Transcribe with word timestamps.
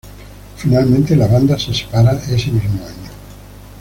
Finalmente, 0.57 1.15
la 1.15 1.27
banda 1.27 1.59
se 1.59 1.75
separa 1.75 2.13
ese 2.13 2.49
mismo 2.49 2.83
año. 2.83 3.11